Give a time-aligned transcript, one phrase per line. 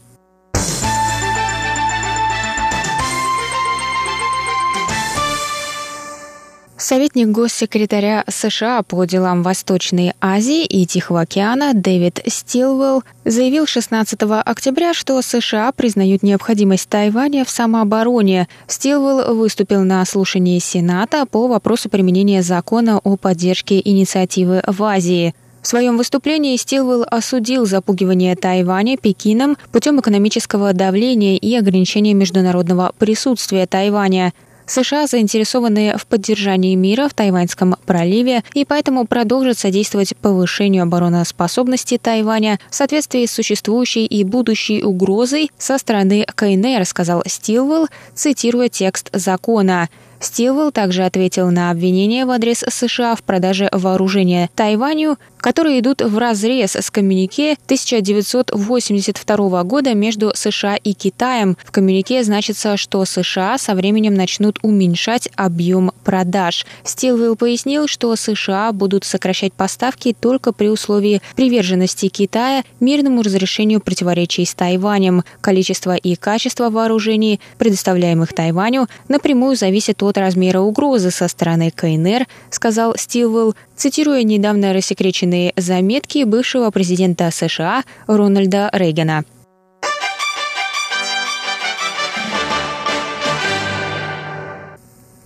[6.83, 14.93] Советник госсекретаря США по делам Восточной Азии и Тихого океана Дэвид Стилвелл заявил 16 октября,
[14.93, 18.49] что США признают необходимость Тайваня в самообороне.
[18.67, 25.37] Стилвелл выступил на слушании Сената по вопросу применения закона о поддержке инициативы в Азии.
[25.63, 33.69] В своем выступлении Стилвелл осудил запугивание Тайваня Пекином путем экономического давления и ограничения международного присутствия
[33.69, 34.33] Тайваня–
[34.73, 42.59] США заинтересованы в поддержании мира в Тайваньском проливе и поэтому продолжат содействовать повышению обороноспособности Тайваня
[42.71, 49.89] в соответствии с существующей и будущей угрозой со стороны КНР, сказал Стилвелл, цитируя текст закона.
[50.23, 56.17] Стилвелл также ответил на обвинения в адрес США в продаже вооружения Тайваню, которые идут в
[56.17, 61.57] разрез с коммюнике 1982 года между США и Китаем.
[61.65, 66.65] В коммюнике значится, что США со временем начнут уменьшать объем продаж.
[66.85, 74.45] Стилвелл пояснил, что США будут сокращать поставки только при условии приверженности Китая мирному разрешению противоречий
[74.45, 75.25] с Тайванем.
[75.41, 82.95] Количество и качество вооружений, предоставляемых Тайваню, напрямую зависит от размера угрозы со стороны КНР, сказал
[82.97, 89.25] Стилвелл, цитируя недавно рассекреченные заметки бывшего президента США Рональда Рейгана.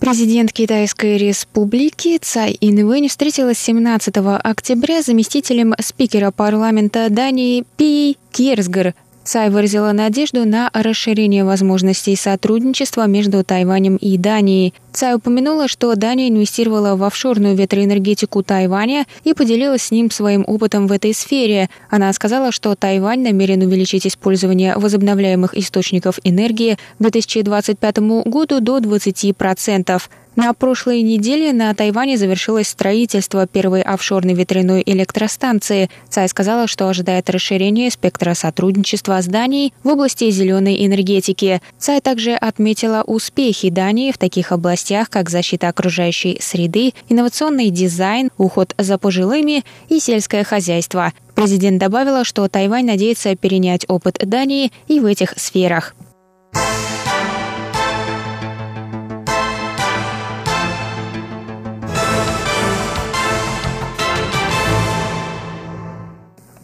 [0.07, 8.93] Президент Китайской республики Цай Инвэнь встретилась 17 октября с заместителем спикера парламента Дании Пи Кирсгар
[9.27, 14.73] Цай выразила надежду на расширение возможностей сотрудничества между Тайванем и Данией.
[14.93, 20.87] Цай упомянула, что Дания инвестировала в офшорную ветроэнергетику Тайваня и поделилась с ним своим опытом
[20.87, 21.69] в этой сфере.
[21.89, 30.01] Она сказала, что Тайвань намерен увеличить использование возобновляемых источников энергии к 2025 году до 20%.
[30.37, 35.89] На прошлой неделе на Тайване завершилось строительство первой офшорной ветряной электростанции.
[36.09, 41.59] Цай сказала, что ожидает расширения спектра сотрудничества с Данией в области зеленой энергетики.
[41.79, 48.75] Цай также отметила успехи Дании в таких областях, как защита окружающей среды, инновационный дизайн, уход
[48.77, 51.13] за пожилыми и сельское хозяйство.
[51.33, 55.95] Президент добавила, что Тайвань надеется перенять опыт Дании и в этих сферах.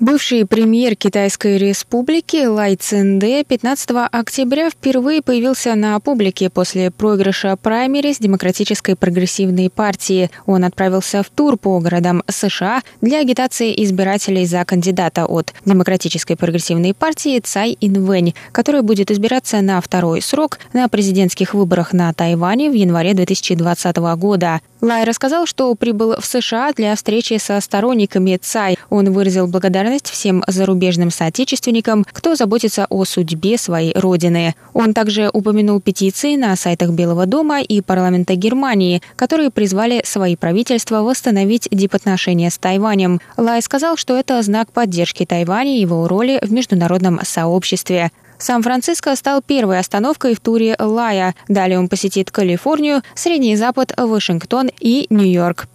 [0.04, 8.20] Бывший премьер Китайской республики Лай Цинде 15 октября впервые появился на публике после проигрыша праймерис
[8.20, 10.30] Демократической прогрессивной партии.
[10.46, 16.94] Он отправился в тур по городам США для агитации избирателей за кандидата от Демократической прогрессивной
[16.94, 22.74] партии Цай Инвэнь, который будет избираться на второй срок на президентских выборах на Тайване в
[22.74, 24.60] январе 2020 года.
[24.82, 28.78] Лай рассказал, что прибыл в США для встречи со сторонниками Цай.
[28.90, 34.56] Он выразил благодарность всем зарубежным соотечественникам, кто заботится о судьбе своей родины.
[34.74, 41.02] Он также упомянул петиции на сайтах Белого дома и парламента Германии, которые призвали свои правительства
[41.02, 43.20] восстановить дипотношения с Тайванем.
[43.38, 48.12] Лай сказал, что это знак поддержки Тайваня и его роли в международном сообществе.
[48.38, 51.34] Сан-Франциско стал первой остановкой в туре Лая.
[51.48, 55.68] Далее он посетит Калифорнию, Средний Запад, Вашингтон и Нью-Йорк.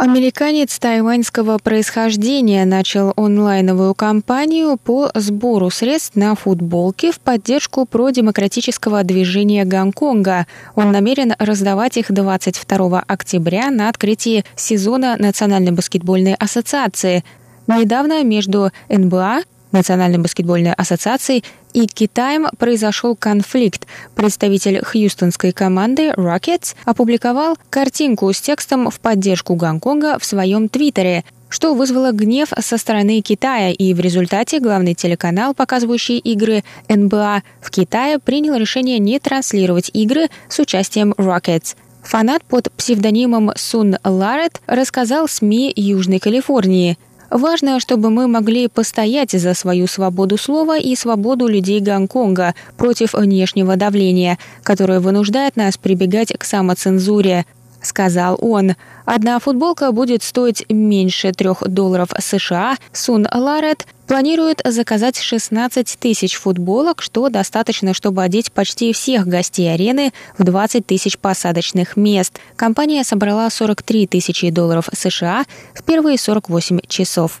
[0.00, 9.66] Американец тайваньского происхождения начал онлайновую кампанию по сбору средств на футболки в поддержку продемократического движения
[9.66, 10.46] Гонконга.
[10.74, 17.22] Он намерен раздавать их 22 октября на открытии сезона Национальной баскетбольной ассоциации.
[17.66, 23.86] Недавно между НБА Национальной баскетбольной ассоциацией и Китаем произошел конфликт.
[24.14, 31.74] Представитель хьюстонской команды Rockets опубликовал картинку с текстом в поддержку Гонконга в своем твиттере что
[31.74, 38.20] вызвало гнев со стороны Китая, и в результате главный телеканал, показывающий игры НБА в Китае,
[38.20, 41.74] принял решение не транслировать игры с участием Rockets.
[42.04, 46.96] Фанат под псевдонимом Сун Ларет рассказал СМИ Южной Калифорнии–
[47.30, 53.76] Важно, чтобы мы могли постоять за свою свободу слова и свободу людей Гонконга против внешнего
[53.76, 57.46] давления, которое вынуждает нас прибегать к самоцензуре,
[57.82, 58.74] сказал он.
[59.04, 62.76] Одна футболка будет стоить меньше трех долларов США.
[62.92, 70.12] Сун Ларет планирует заказать 16 тысяч футболок, что достаточно, чтобы одеть почти всех гостей арены
[70.36, 72.38] в 20 тысяч посадочных мест.
[72.56, 75.44] Компания собрала 43 тысячи долларов США
[75.74, 77.40] в первые 48 часов.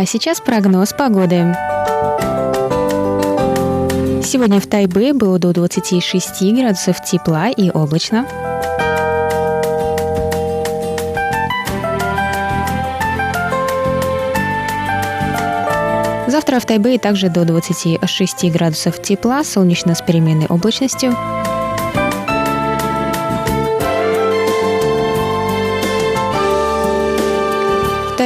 [0.00, 1.56] А сейчас прогноз погоды.
[4.22, 8.24] Сегодня в Тайбе было до 26 градусов тепла и облачно.
[16.28, 21.16] Завтра в Тайбе также до 26 градусов тепла, солнечно с переменной облачностью.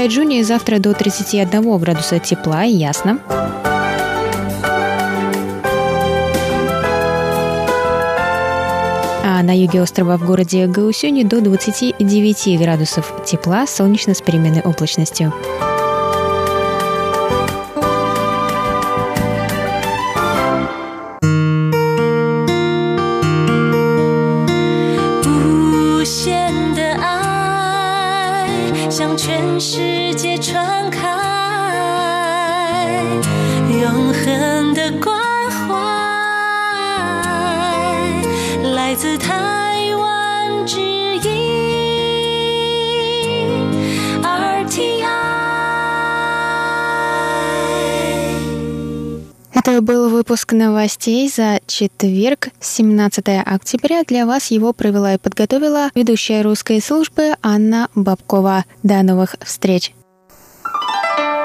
[0.02, 3.20] Тайджуне завтра до 31 градуса тепла и ясно.
[9.24, 15.32] а на юге острова в городе Гаусюни до 29 градусов тепла, солнечно с переменной облачностью.
[49.54, 54.02] Это был выпуск новостей за четверг, 17 октября.
[54.04, 58.66] Для вас его провела и подготовила ведущая русской службы Анна Бабкова.
[58.82, 59.94] До новых встреч!
[61.16, 61.41] Bye.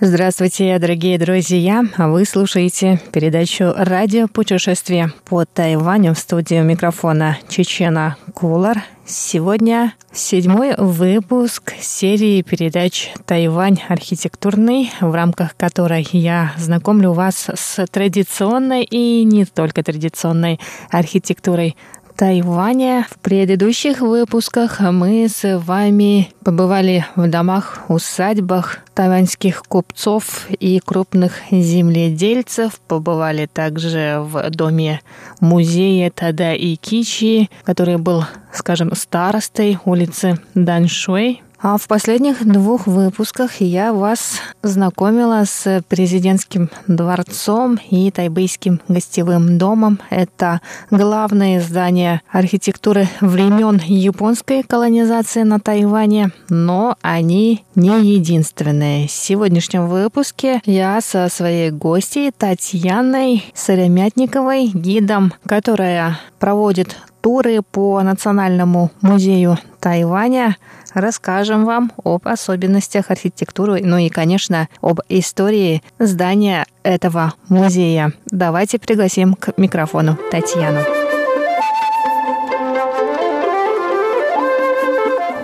[0.00, 1.82] Здравствуйте, дорогие друзья!
[1.98, 8.84] Вы слушаете передачу «Радио путешествие» по Тайваню в студии микрофона Чечена Кулар.
[9.04, 18.84] Сегодня седьмой выпуск серии передач «Тайвань архитектурный», в рамках которой я знакомлю вас с традиционной
[18.84, 20.60] и не только традиционной
[20.90, 21.76] архитектурой
[22.18, 23.06] Тайваня.
[23.08, 32.80] В предыдущих выпусках мы с вами побывали в домах, усадьбах тайваньских купцов и крупных земледельцев.
[32.88, 35.00] Побывали также в доме
[35.38, 43.60] музея Тада и Кичи, который был, скажем, старостой улицы Даншуэй а в последних двух выпусках
[43.60, 49.98] я вас знакомила с президентским дворцом и тайбэйским гостевым домом.
[50.10, 50.60] Это
[50.90, 59.08] главные здания архитектуры времен японской колонизации на Тайване, но они не единственные.
[59.08, 68.90] В сегодняшнем выпуске я со своей гостьей Татьяной Сыромятниковой, гидом, которая проводит туры по Национальному
[69.00, 70.56] музею Тайваня,
[70.94, 78.12] расскажем вам об особенностях архитектуры, ну и, конечно, об истории здания этого музея.
[78.26, 80.80] Давайте пригласим к микрофону Татьяну.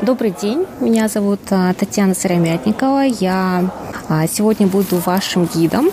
[0.05, 3.05] Добрый день, меня зовут а, Татьяна Сыромятникова.
[3.05, 3.71] Я
[4.11, 5.89] а, сегодня буду вашим гидом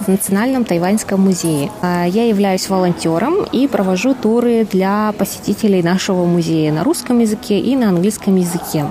[0.00, 1.70] в Национальном тайваньском музее.
[1.82, 7.76] А, я являюсь волонтером и провожу туры для посетителей нашего музея на русском языке и
[7.76, 8.86] на английском языке.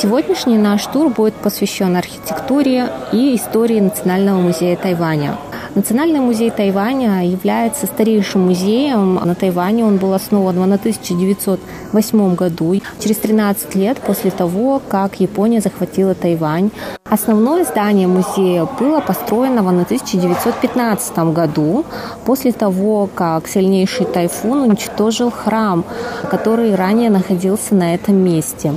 [0.00, 5.36] Сегодняшний наш тур будет посвящен архитектуре и истории Национального музея Тайваня.
[5.74, 9.84] Национальный музей Тайваня является старейшим музеем на Тайване.
[9.84, 16.70] Он был основан в 1908 году, через 13 лет после того, как Япония захватила Тайвань.
[17.14, 21.84] Основное здание музея было построено в 1915 году,
[22.24, 25.84] после того, как сильнейший тайфун уничтожил храм,
[26.28, 28.74] который ранее находился на этом месте.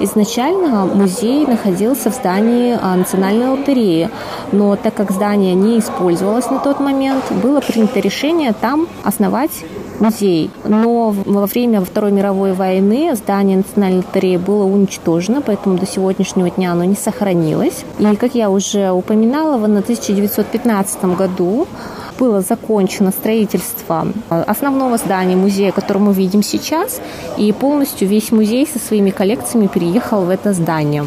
[0.00, 4.10] Изначально музей находился в здании а, Национальной лотереи,
[4.50, 9.52] но так как здание не использовалось на тот момент, было принято решение там основать
[10.00, 10.50] музей.
[10.64, 16.72] Но во время Второй мировой войны здание Национальной лотереи было уничтожено, поэтому до сегодняшнего дня
[16.72, 17.84] оно не сохранилось.
[17.98, 21.66] И, как я уже упоминала, в 1915 году
[22.18, 27.00] было закончено строительство основного здания музея, который мы видим сейчас,
[27.36, 31.04] и полностью весь музей со своими коллекциями переехал в это здание.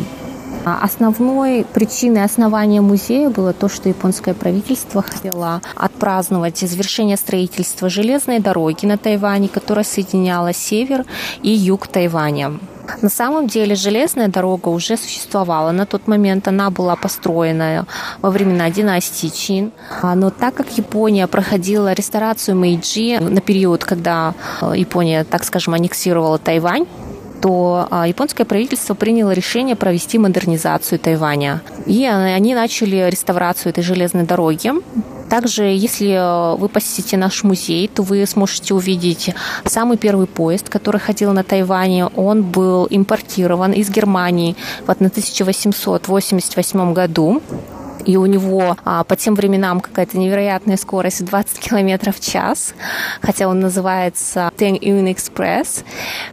[0.65, 8.39] А основной причиной основания музея было то, что японское правительство хотело отпраздновать завершение строительства железной
[8.39, 11.05] дороги на Тайване, которая соединяла север
[11.41, 12.59] и юг Тайваня.
[13.01, 15.71] На самом деле железная дорога уже существовала.
[15.71, 17.85] На тот момент она была построена
[18.21, 19.71] во времена династии Чин.
[20.01, 25.73] А, но так как Япония проходила ресторацию Мэйджи на период, когда э, Япония, так скажем,
[25.75, 26.87] аннексировала Тайвань,
[27.41, 31.61] то а, японское правительство приняло решение провести модернизацию Тайваня.
[31.85, 34.71] И они начали реставрацию этой железной дороги.
[35.29, 39.29] Также, если э, вы посетите наш музей, то вы сможете увидеть
[39.63, 42.07] самый первый поезд, который ходил на Тайване.
[42.07, 44.55] Он был импортирован из Германии
[44.87, 47.43] в 1888 году
[48.09, 52.73] и у него а, по тем временам какая-то невероятная скорость 20 км в час,
[53.21, 55.83] хотя он называется Teng Yun Express,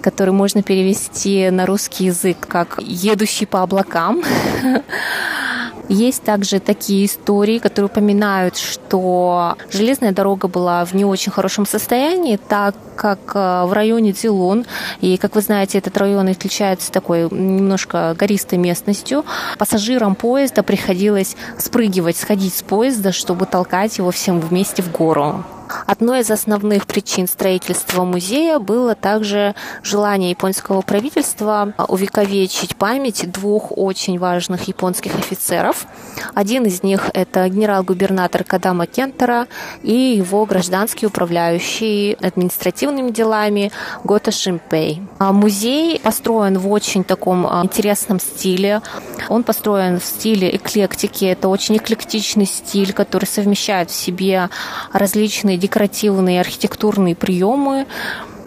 [0.00, 4.22] который можно перевести на русский язык как «едущий по облакам».
[5.88, 12.36] Есть также такие истории, которые упоминают, что железная дорога была в не очень хорошем состоянии,
[12.36, 14.66] так как э, в районе Цилон,
[15.00, 19.24] и, как вы знаете, этот район отличается такой немножко гористой местностью,
[19.58, 25.44] пассажирам поезда приходилось спрыгивать, сходить с поезда, чтобы толкать его всем вместе в гору.
[25.86, 34.18] Одной из основных причин строительства музея было также желание японского правительства увековечить память двух очень
[34.18, 35.86] важных японских офицеров.
[36.34, 39.46] Один из них– это генерал-губернатор Кадама Кентера
[39.82, 43.72] и его гражданский управляющий административными делами
[44.04, 45.02] Гота Шимпей.
[45.18, 48.82] А музей построен в очень таком а, интересном стиле.
[49.28, 51.24] Он построен в стиле эклектики.
[51.24, 54.48] Это очень эклектичный стиль, который совмещает в себе
[54.92, 57.86] различные декоративные архитектурные приемы.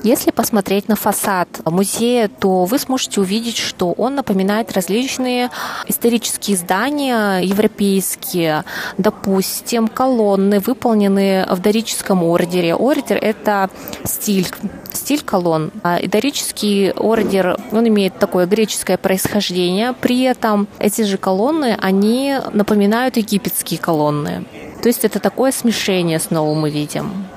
[0.01, 5.49] Если посмотреть на фасад музея, то вы сможете увидеть, что он напоминает различные
[5.87, 8.63] исторические здания европейские.
[8.97, 12.75] Допустим, колонны, выполненные в дорическом ордере.
[12.75, 13.69] Ордер– это
[14.05, 14.47] стиль,
[14.93, 15.71] стиль колонн.
[15.83, 19.91] А дорический ордер, он имеет такое греческое происхождение.
[19.91, 24.45] При этом эти же колонны, они напоминают египетские колонны.
[24.81, 27.27] То есть это такое смешение снова мы видим.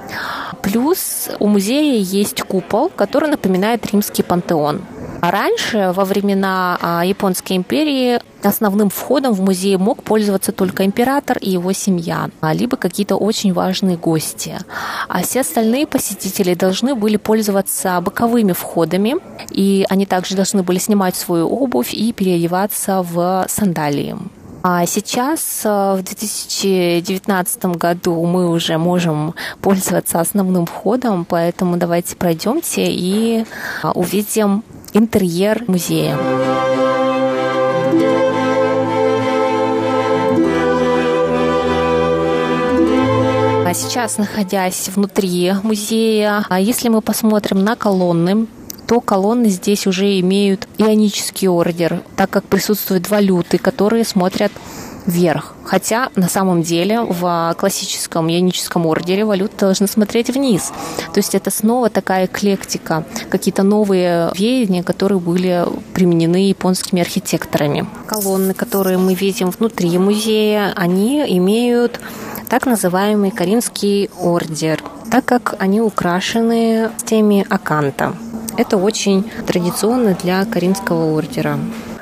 [0.62, 4.82] Плюс у музея есть купол, который напоминает римский пантеон.
[5.20, 11.38] А раньше, во времена а, Японской империи, основным входом в музей мог пользоваться только император
[11.38, 14.58] и его семья, а, либо какие-то очень важные гости.
[15.08, 19.16] А все остальные посетители должны были пользоваться боковыми входами,
[19.50, 24.16] и они также должны были снимать свою обувь и переодеваться в сандалии.
[24.64, 32.87] А сейчас, э, в 2019 году, мы уже можем пользоваться основным входом, поэтому давайте пройдемте
[32.87, 33.45] и
[33.83, 36.16] а, увидим интерьер музея.
[43.66, 48.47] А сейчас, находясь внутри музея, а если мы посмотрим на колонны,
[48.92, 54.52] то колонны здесь уже имеют ионический ордер, так как присутствуют валюты, которые смотрят
[55.06, 55.54] вверх.
[55.64, 60.72] Хотя на самом деле в классическом ионическом ордере валюты должны смотреть вниз.
[61.14, 67.87] То есть это снова такая эклектика, какие-то новые веяния, которые были применены японскими архитекторами.
[68.06, 71.99] Колонны, которые мы видим внутри музея, они имеют
[72.50, 78.14] так называемый Каринский ордер, так как они украшены теми аканта.
[78.56, 81.59] Это очень традиционно для Каринского ордера.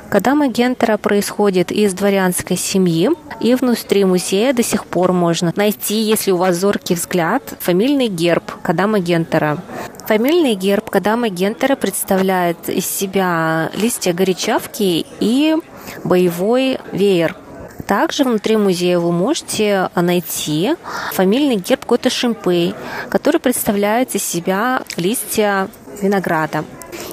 [0.09, 6.31] Кадама Гентера происходит из дворянской семьи, и внутри музея до сих пор можно найти, если
[6.31, 9.59] у вас зоркий взгляд, фамильный герб Кадама Гентера.
[10.07, 15.55] Фамильный герб Кадама Гентера представляет из себя листья горячавки и
[16.03, 17.37] боевой веер–
[17.87, 20.75] Также внутри музея вы можете найти
[21.13, 22.73] фамильный герб Кота Шимпей,
[23.09, 25.67] который представляет из себя листья
[26.01, 26.63] винограда.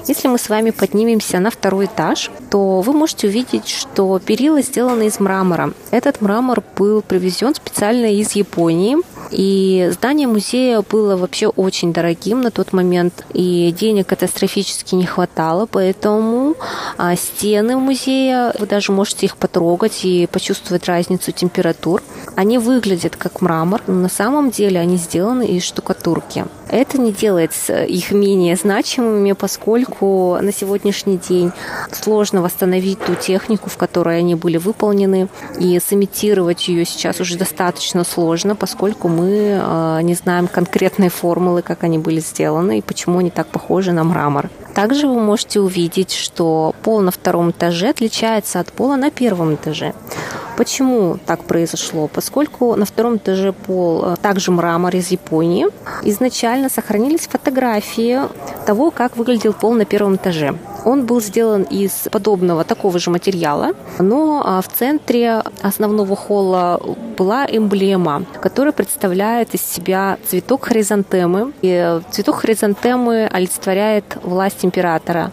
[0.07, 5.07] Если мы с вами поднимемся на второй этаж, то вы можете увидеть, что перила сделаны
[5.07, 5.73] из мрамора.
[5.91, 8.97] Этот мрамор был привезен специально из Японии.
[9.31, 15.67] И здание музея было вообще очень дорогим на тот момент, и денег катастрофически не хватало,
[15.67, 16.55] поэтому
[16.97, 22.01] а, стены музея, вы даже можете их потрогать и почувствовать разницу температур.
[22.35, 26.45] Они выглядят как мрамор, но на самом деле они сделаны из штукатурки.
[26.69, 31.51] Это не делает их менее значимыми, поскольку на сегодняшний день
[31.91, 35.27] сложно восстановить ту технику, в которой они были выполнены,
[35.59, 41.83] и сымитировать ее сейчас уже достаточно сложно, поскольку мы а, не знаем конкретной формулы, как
[41.83, 44.49] они были сделаны и почему они так похожи на мрамор.
[44.75, 49.93] Также вы можете увидеть, что пол на втором этаже отличается от пола на первом этаже.
[50.59, 52.09] Почему так произошло?
[52.09, 55.67] Поскольку на втором этаже пол э, также мрамор из Японии,
[56.03, 58.19] изначально сохранились фотографии
[58.65, 60.55] того, как выглядел пол на первом этаже.
[60.85, 66.81] Он был сделан из подобного такого же материала, но а, в центре основного холла
[67.17, 71.53] была эмблема, которая представляет из себя цветок хризантемы.
[71.61, 75.31] И цветок хризантемы олицетворяет власть императора.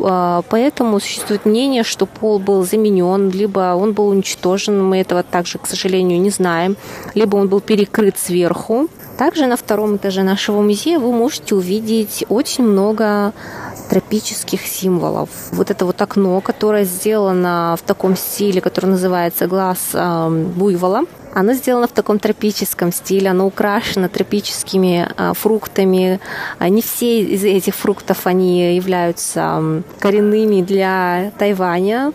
[0.00, 5.58] А, поэтому существует мнение, что пол был заменен, либо он был уничтожен, мы этого также,
[5.58, 6.76] к сожалению, не знаем,
[7.14, 8.88] либо он был перекрыт сверху.
[9.18, 13.32] Также на втором этаже нашего музея вы можете увидеть очень много
[13.90, 15.28] тропических символов.
[15.50, 21.02] Вот это вот окно, которое сделано в таком стиле, который называется глаз э, буйвола.
[21.34, 26.20] Оно сделано в таком тропическом стиле, оно украшено тропическими а, фруктами.
[26.58, 32.12] А, не все из этих фруктов они являются коренными для Тайваня,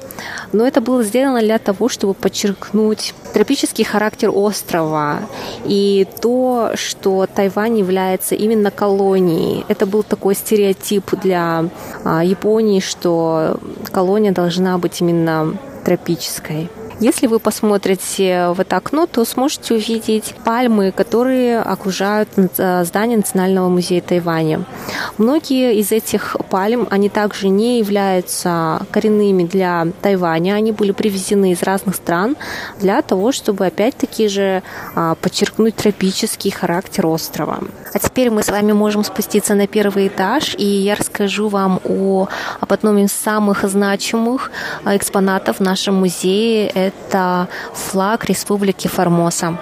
[0.52, 5.20] но это было сделано для того, чтобы подчеркнуть тропический характер острова
[5.66, 9.66] и то, что Тайвань является именно колонией.
[9.68, 11.66] Это был такой стереотип для
[12.04, 13.60] а, Японии, что
[13.92, 16.70] колония должна быть именно тропической.
[17.00, 23.70] Если вы посмотрите в это окно, то сможете увидеть пальмы, которые окружают э, здание Национального
[23.70, 24.66] музея Тайваня.
[25.18, 31.64] Многие из этих пальм, они также не являются коренными для Тайваня, они были привезены из
[31.64, 32.38] разных стран
[32.80, 34.64] для того, чтобы опять-таки же
[34.96, 37.60] а, подчеркнуть тропический характер острова.
[37.94, 42.28] А теперь мы с вами можем спуститься на первый этаж, и я расскажу вам о,
[42.60, 44.52] об одном из самых значимых
[44.84, 49.60] а, экспонатов в нашем музее это флаг Республики Формоса.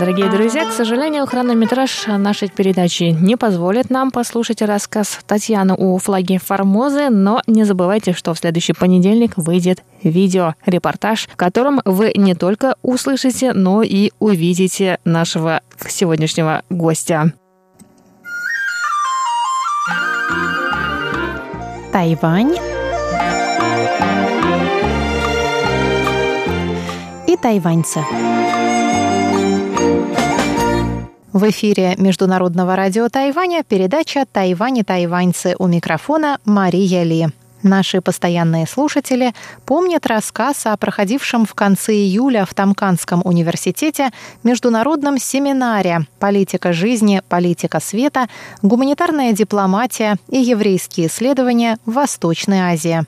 [0.00, 6.38] Дорогие друзья, к сожалению, хронометраж нашей передачи не позволит нам послушать рассказ Татьяны о флаге
[6.38, 12.76] Формозы, но не забывайте, что в следующий понедельник выйдет видео-репортаж, в котором вы не только
[12.80, 17.34] услышите, но и увидите нашего сегодняшнего гостя.
[21.92, 22.56] Тайвань
[27.26, 28.00] и тайваньцы.
[31.32, 37.28] В эфире Международного радио Тайваня передача «Тайвань и тайваньцы» у микрофона Мария Ли.
[37.62, 39.32] Наши постоянные слушатели
[39.64, 44.10] помнят рассказ о проходившем в конце июля в Тамканском университете
[44.42, 48.28] международном семинаре «Политика жизни, политика света,
[48.62, 53.06] гуманитарная дипломатия и еврейские исследования в Восточной Азии».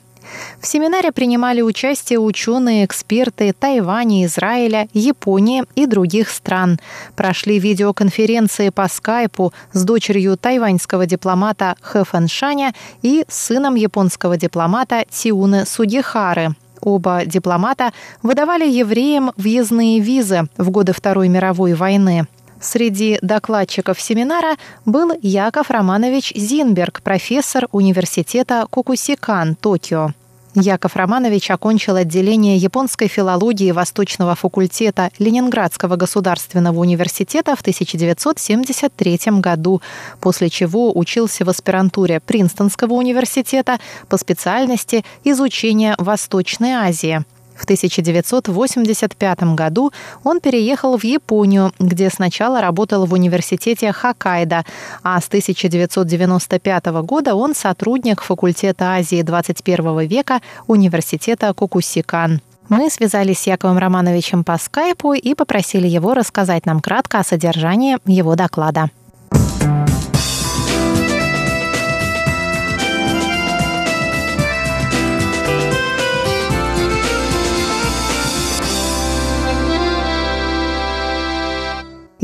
[0.59, 6.79] В семинаре принимали участие ученые, эксперты Тайваня, Израиля, Японии и других стран.
[7.15, 15.65] Прошли видеоконференции по скайпу с дочерью тайваньского дипломата Хэ Фэншаня и сыном японского дипломата Тиуны
[15.65, 16.55] Сугихары.
[16.81, 22.27] Оба дипломата выдавали евреям въездные визы в годы Второй мировой войны.
[22.63, 30.11] Среди докладчиков семинара был Яков Романович Зинберг, профессор университета Кукусикан, Токио.
[30.55, 39.81] Яков Романович окончил отделение японской филологии Восточного факультета Ленинградского государственного университета в 1973 году,
[40.21, 47.25] после чего учился в аспирантуре Принстонского университета по специальности изучения Восточной Азии.
[47.55, 49.91] В 1985 году
[50.23, 54.65] он переехал в Японию, где сначала работал в университете Хоккайдо,
[55.03, 62.41] а с 1995 года он сотрудник факультета Азии 21 века университета Кукусикан.
[62.69, 67.97] Мы связались с Яковом Романовичем по скайпу и попросили его рассказать нам кратко о содержании
[68.05, 68.89] его доклада.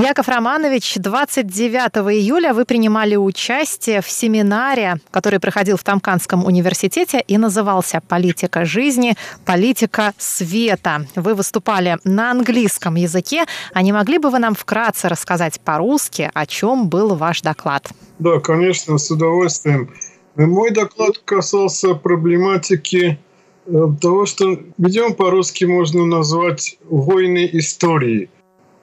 [0.02, 7.38] Яков Романович, 29 июля вы принимали участие в семинаре, который проходил в Тамканском университете и
[7.38, 9.18] назывался «Политика жизни.
[9.44, 11.06] Политика света».
[11.18, 13.44] Вы выступали на английском языке.
[13.74, 17.90] А не могли бы вы нам вкратце рассказать по-русски, о чем был ваш доклад?
[18.20, 19.94] Да, конечно, с удовольствием.
[20.38, 23.20] Мой доклад касался проблематики
[23.66, 28.30] э, того, что, видимо, по-русски можно назвать «войны истории».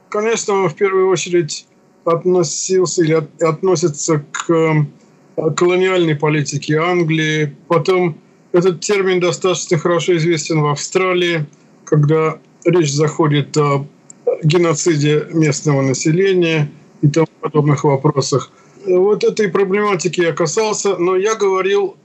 [0.09, 1.66] Конечно, он в первую очередь
[2.05, 7.57] относился или относится к э, колониальной политике Англии.
[7.69, 8.19] Потом
[8.53, 11.47] этот термин достаточно хорошо известен в Австралии,
[11.85, 13.87] когда речь заходит о
[14.42, 16.71] геноциде местного населения
[17.03, 18.51] и тому подобных вопросах.
[18.87, 21.97] Вот этой проблематики я касался, но я говорил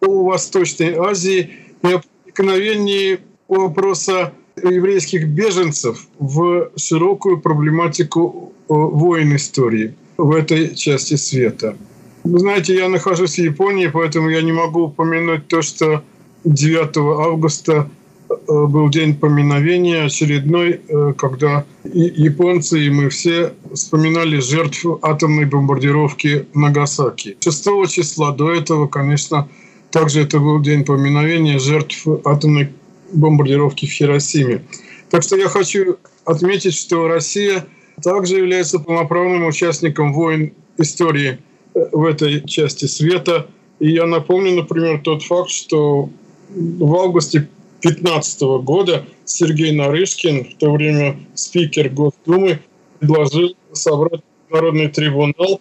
[0.00, 1.50] о Восточной Азии
[1.82, 11.76] и о проникновении вопроса еврейских беженцев в широкую проблематику войн истории в этой части света.
[12.24, 16.02] Вы знаете, я нахожусь в Японии, поэтому я не могу упомянуть то, что
[16.44, 17.90] 9 августа
[18.30, 26.46] э, был день поминовения очередной, э, когда японцы и мы все вспоминали жертв атомной бомбардировки
[26.54, 27.36] Нагасаки.
[27.40, 29.48] 6 числа до этого, конечно,
[29.90, 32.70] также это был день поминовения жертв атомной
[33.14, 34.62] бомбардировки в Хиросиме.
[35.10, 37.66] Так что я хочу отметить, что Россия
[38.02, 41.38] также является полноправным участником войн истории
[41.74, 43.46] э, в этой части света.
[43.78, 46.10] И я напомню, например, тот факт, что
[46.48, 47.48] в августе
[47.82, 52.60] 2015 года Сергей Нарышкин, в то время спикер Госдумы,
[52.98, 55.60] предложил собрать Народный трибунал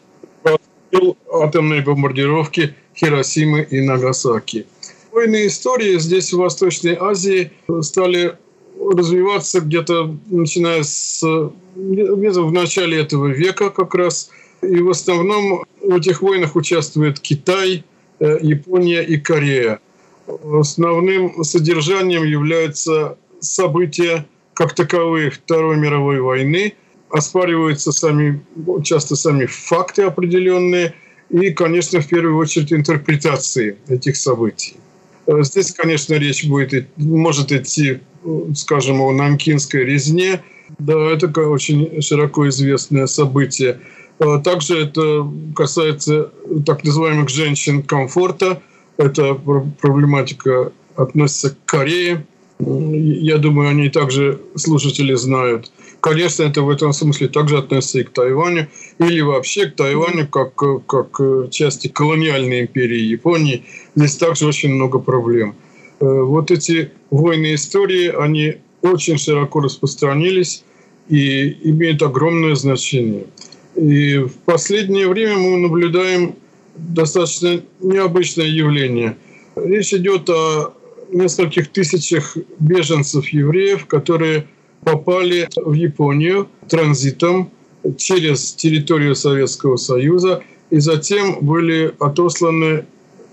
[1.32, 4.66] атомной бомбардировки Хиросимы и Нагасаки.
[5.14, 8.36] Войны истории здесь, в Восточной Азии, стали
[8.80, 11.24] развиваться где-то начиная с
[11.76, 14.32] где-то в начале этого века как раз.
[14.64, 17.84] И в основном в этих войнах участвует Китай,
[18.20, 19.80] э, Япония и Корея
[20.28, 26.74] основным содержанием являются события как таковые Второй мировой войны,
[27.10, 28.42] оспариваются сами,
[28.84, 30.96] часто сами факты определенные
[31.30, 34.76] и, конечно, в первую очередь интерпретации этих событий.
[35.28, 38.00] Здесь, конечно, речь будет, может идти,
[38.56, 40.42] скажем, о нанкинской резне.
[40.80, 43.80] Да, это очень широко известное событие.
[44.20, 46.32] Э, также это касается
[46.66, 48.62] так называемых женщин комфорта–
[48.98, 52.26] эта проблематика относится к Корее.
[52.60, 55.72] Я думаю, они также слушатели знают.
[56.04, 58.68] Конечно, это в этом смысле также относится и к Тайваню,
[59.00, 60.54] или вообще к Тайваню как,
[60.86, 63.64] как части колониальной империи Японии.
[63.96, 65.56] Здесь также очень много проблем.
[66.02, 70.66] Э, вот эти войны истории, они очень широко распространились
[71.08, 73.24] и имеют огромное значение.
[73.78, 76.36] И в последнее время мы наблюдаем
[76.76, 79.16] достаточно необычное явление.
[79.56, 80.74] Речь идет о
[81.14, 84.48] нескольких тысячах беженцев евреев, которые
[84.84, 87.50] попали в Японию транзитом
[87.98, 92.86] через территорию Советского Союза и затем были отосланы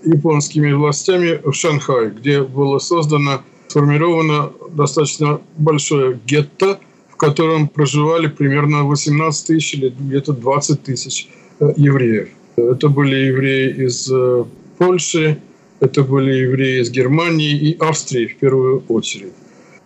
[0.03, 8.83] японскими властями в Шанхай, где было создано, сформировано достаточно большое гетто, в котором проживали примерно
[8.83, 12.29] 18 тысяч или где-то 20 тысяч э, евреев.
[12.57, 14.43] Это были евреи из э,
[14.77, 15.39] Польши,
[15.79, 19.33] это были евреи из Германии и Австрии в первую очередь.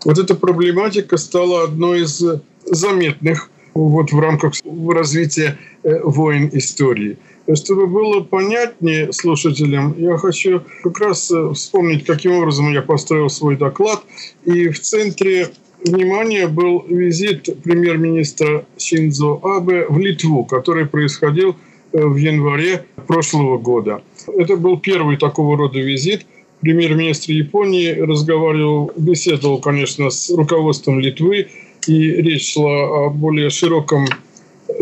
[0.06, 2.24] Вот эта проблематика стала одной из
[2.66, 4.54] заметных вот в рамках
[4.88, 7.18] развития э, войн истории.
[7.54, 13.58] Чтобы было понятнее слушателям, я хочу как раз э, вспомнить, каким образом я построил свой
[13.58, 14.04] доклад.
[14.46, 15.50] И в центре
[15.84, 21.56] внимания был визит премьер-министра Шинзо Абе в Литву, который происходил
[21.92, 24.02] в январе прошлого года.
[24.28, 26.26] Это был первый такого рода визит.
[26.66, 31.48] Премьер-министр Японии разговаривал, беседовал, конечно, с руководством Литвы,
[31.86, 34.08] и речь шла о более широком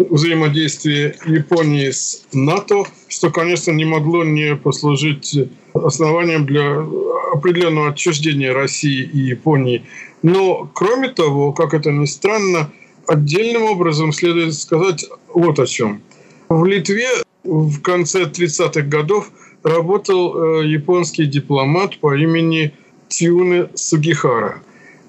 [0.09, 5.37] взаимодействии Японии с НАТО, что, конечно, не могло не послужить
[5.73, 6.87] основанием для
[7.33, 9.83] определенного отчуждения России и Японии.
[10.21, 12.71] Но, кроме того, как это ни странно,
[13.07, 16.01] отдельным образом следует сказать вот о чем–
[16.49, 17.07] в Литве
[17.43, 19.31] в конце 30-х годов
[19.63, 22.73] работал э, японский дипломат по имени
[23.07, 24.61] Тиуне Сугихара.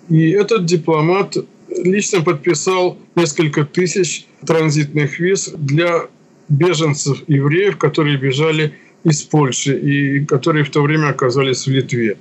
[0.08, 1.36] И этот дипломат
[1.68, 6.06] лично подписал несколько тысяч транзитных виз для
[6.48, 12.16] беженцев евреев, которые бежали из Польши и которые в то время оказались в Литве.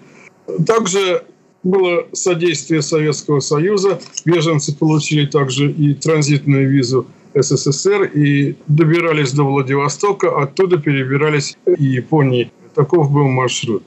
[0.66, 1.24] Также
[1.64, 4.00] было содействие Советского Союза.
[4.26, 12.52] Беженцы получили также и транзитную визу СССР и добирались до Владивостока, оттуда перебирались в Японии.
[12.76, 13.84] Таков был маршрут.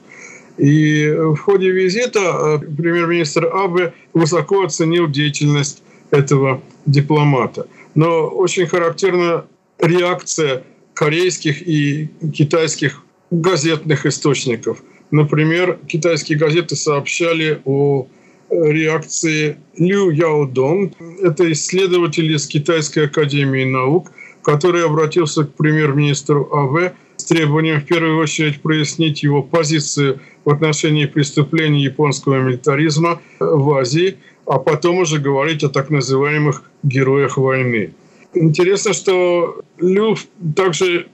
[0.57, 7.67] И в ходе визита э, премьер-министр Абе высоко оценил деятельность этого дипломата.
[7.95, 9.45] Но очень характерна
[9.79, 14.81] реакция корейских и китайских газетных источников.
[15.11, 18.07] Например, китайские газеты сообщали о
[18.49, 20.93] реакции Лю Яодон.
[21.21, 28.19] Это исследователь из Китайской академии наук, который обратился к премьер-министру АВ с требованием в первую
[28.19, 35.63] очередь прояснить его позицию в отношении преступлений японского милитаризма в Азии, а потом уже говорить
[35.63, 37.93] о так называемых героях войны.
[38.33, 40.15] Интересно, что Лю
[40.55, 41.07] также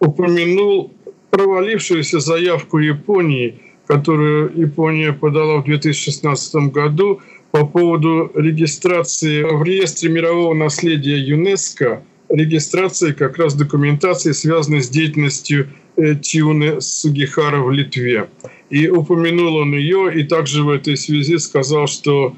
[0.00, 0.92] упомянул
[1.30, 7.20] провалившуюся заявку Японии, которую Япония подала в 2016 году
[7.50, 15.68] по поводу регистрации в реестре мирового наследия ЮНЕСКО, регистрации как раз документации, связанной с деятельностью
[15.96, 18.28] э, Тиуны Сугихара в Литве.
[18.70, 22.34] И упомянул он ее, и также в этой связи сказал, что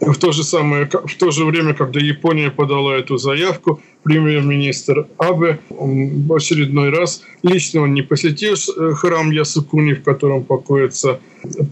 [0.00, 5.60] в то же самое, в то же время, когда Япония подала эту заявку, премьер-министр Абе
[5.68, 11.20] в очередной раз лично он не посетил э, храм Ясукуни, в котором покоится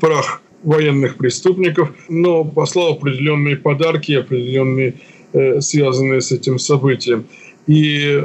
[0.00, 4.94] прах военных преступников, но послал определенные подарки, определенные,
[5.32, 7.26] э, связанные с этим событием.
[7.66, 8.24] И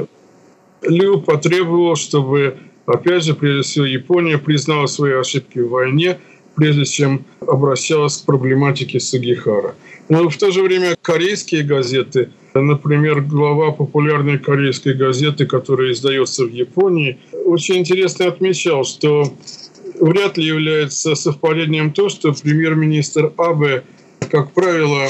[0.82, 6.18] Лю потребовал, чтобы, опять же, прежде всего, Япония признала свои ошибки в войне,
[6.54, 9.74] прежде чем обращалась к проблематике Сугихара.
[10.08, 16.52] Но в то же время корейские газеты, например, глава популярной корейской газеты, которая издается в
[16.52, 19.32] Японии, очень интересно отмечал, что
[20.00, 23.84] вряд ли является совпадением то, что премьер-министр Абе,
[24.30, 25.08] как правило,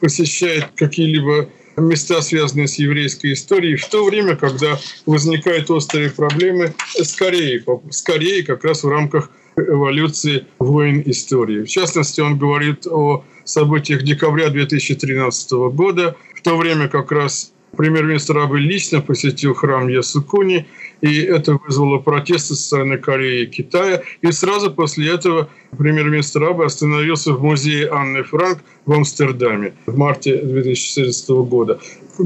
[0.00, 7.14] посещает какие-либо места, связанные с еврейской историей, в то время, когда возникают острые проблемы с
[7.14, 11.62] Кореей, с Кореей как раз в рамках эволюции войн истории.
[11.62, 18.38] В частности, он говорит о событиях декабря 2013 года, в то время как раз премьер-министр
[18.38, 20.66] Абы лично посетил храм Ясукуни,
[21.00, 24.02] и это вызвало протесты со стороны Кореи и Китая.
[24.20, 30.36] И сразу после этого премьер-министр Абы остановился в музее Анны Франк в Амстердаме в марте
[30.36, 31.80] 2014 года.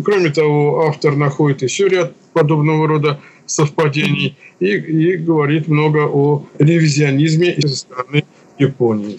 [0.05, 3.21] Кроме того, автор находит еще ряд подобного рода
[3.53, 8.25] совпадений и, и говорит много о ревизионизме со стороны
[8.59, 9.19] Японии.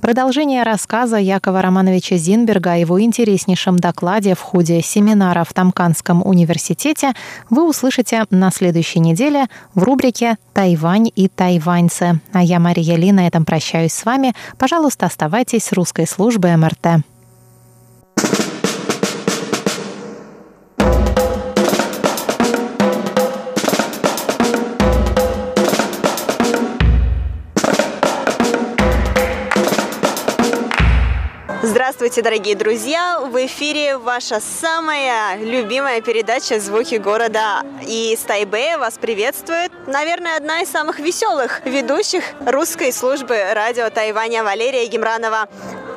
[0.00, 7.12] Продолжение рассказа Якова Романовича Зинберга о его интереснейшем докладе в ходе семинара в Тамканском университете
[7.48, 12.20] вы услышите на следующей неделе в рубрике «Тайвань и тайваньцы».
[12.32, 14.32] А я, Мария Ли, на этом прощаюсь с вами.
[14.58, 17.04] Пожалуйста, оставайтесь с русской службой МРТ.
[32.00, 33.20] Здравствуйте, дорогие друзья!
[33.20, 37.60] В эфире ваша самая любимая передача «Звуки города».
[37.86, 44.42] И с Тайбэя вас приветствует, наверное, одна из самых веселых ведущих русской службы радио Тайваня
[44.42, 45.46] Валерия Гемранова.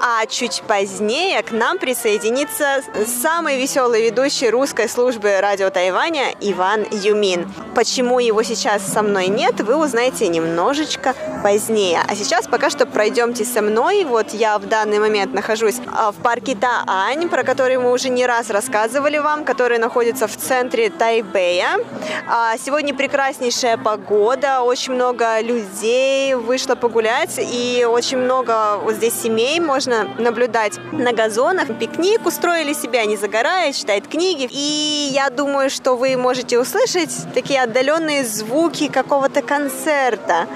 [0.05, 2.81] А чуть позднее к нам присоединится
[3.21, 7.49] самый веселый ведущий русской службы радио Тайваня Иван Юмин.
[7.73, 12.01] Почему его сейчас со мной нет, вы узнаете немножечко позднее.
[12.05, 14.03] А сейчас пока что пройдемте со мной.
[14.03, 18.25] Вот я в данный момент нахожусь а, в парке Таань, про который мы уже не
[18.25, 21.77] раз рассказывали вам, который находится в центре Тайбэя.
[22.27, 29.61] А, сегодня прекраснейшая погода, очень много людей вышло погулять, и очень много вот здесь семей
[29.61, 31.67] можно можно наблюдать на газонах.
[31.79, 34.47] Пикник устроили себе, они загорают, читают книги.
[34.51, 40.47] И я думаю, что вы можете услышать такие отдаленные звуки какого-то концерта.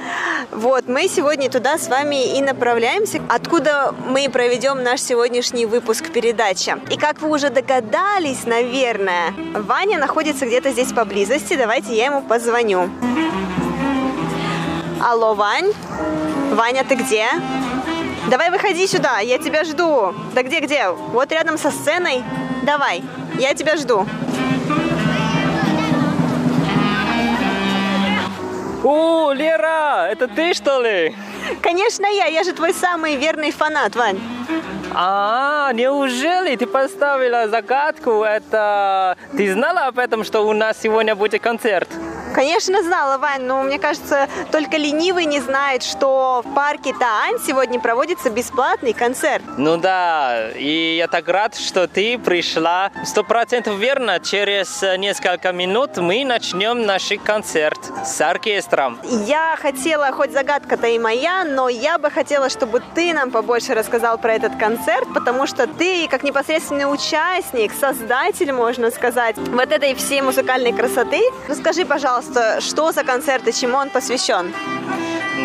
[0.52, 6.76] Вот, мы сегодня туда с вами и направляемся, откуда мы проведем наш сегодняшний выпуск передачи.
[6.92, 11.56] И как вы уже догадались, наверное, Ваня находится где-то здесь поблизости.
[11.56, 12.90] Давайте я ему позвоню.
[15.02, 15.74] Алло, Вань?
[16.54, 17.28] Ваня, ты где?
[18.30, 20.14] Давай выходи сюда, я тебя жду.
[20.34, 20.90] Да где-где?
[20.90, 22.24] Вот рядом со сценой.
[22.64, 23.02] Давай,
[23.40, 24.06] я тебя жду.
[28.84, 31.16] О, Лера, это ты что ли?
[31.62, 34.20] Конечно я, я же твой самый верный фанат, Вань.
[34.94, 38.24] А, неужели ты поставила загадку?
[38.24, 41.90] Это ты знала об этом, что у нас сегодня будет концерт?
[42.34, 47.80] Конечно, знала, Вань, но мне кажется, только ленивый не знает, что в парке Таань сегодня
[47.80, 49.44] проводится бесплатный концерт.
[49.58, 52.92] Ну да, и я так рад, что ты пришла.
[53.06, 59.00] Сто процентов верно, через несколько минут мы начнем наш концерт с оркестром.
[59.26, 64.20] Я хотела, хоть загадка-то и моя, но я бы хотела, чтобы ты нам побольше рассказал
[64.20, 64.78] про этот концерт,
[65.14, 71.22] потому что ты, как непосредственный участник, создатель, можно сказать, вот этой всей музыкальной красоты.
[71.48, 74.54] Расскажи, пожалуйста, что за концерт и чему он посвящен?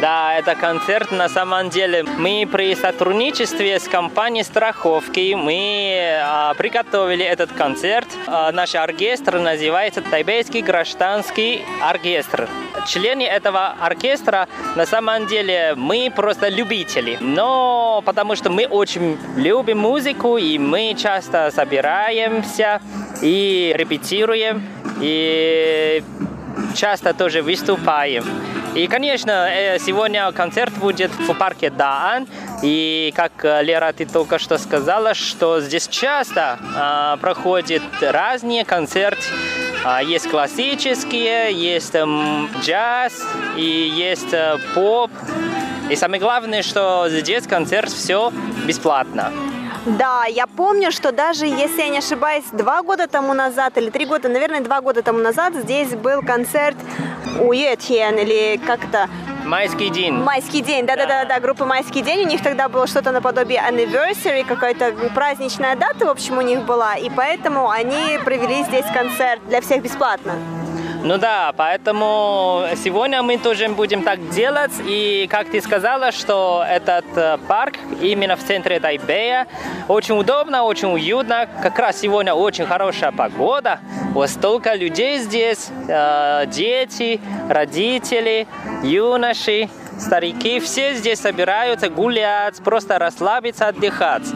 [0.02, 2.02] Да, это концерт на самом деле.
[2.02, 8.08] Мы при сотрудничестве с компанией страховки мы а, приготовили этот концерт.
[8.26, 12.48] А, наш оркестр называется Тайбейский гражданский оркестр.
[12.88, 17.16] Члены этого оркестра на самом деле мы просто любители.
[17.20, 22.80] Но потому что мы очень любим музыку и мы часто собираемся
[23.22, 24.66] и репетируем.
[25.00, 26.02] И
[26.74, 28.24] часто тоже выступаем.
[28.74, 32.26] И, конечно, э, сегодня концерт будет в парке Даан.
[32.62, 39.22] И, как э, Лера, ты только что сказала, что здесь часто э, проходят разные концерты.
[39.84, 42.06] А, есть классические, есть э,
[42.60, 45.10] джаз и есть э, поп.
[45.90, 48.32] И самое главное, что здесь концерт все
[48.64, 49.32] бесплатно.
[49.85, 54.07] Да, я помню, что даже, если я не ошибаюсь, два года тому назад или три
[54.07, 56.77] года, наверное, два года тому назад здесь был концерт
[57.40, 59.09] у Юэтхен или как-то
[59.45, 60.14] Майский день.
[60.14, 62.25] Майский день, да-да-да, да, группа Майский день.
[62.25, 66.95] У них тогда было что-то наподобие anniversary, какая-то праздничная дата, в общем, у них была.
[66.95, 70.35] И поэтому они провели здесь концерт для всех бесплатно.
[71.04, 74.70] Ну да, поэтому сегодня мы тоже будем так делать.
[74.86, 79.48] И как ты сказала, что этот э, парк именно в центре Тайбэя
[79.88, 81.48] очень удобно, очень уютно.
[81.60, 83.80] Как раз сегодня очень хорошая погода.
[84.12, 88.46] Вот столько людей здесь, э, дети, родители,
[88.84, 94.28] юноши, старики, все здесь собираются гулять, просто расслабиться, отдыхать.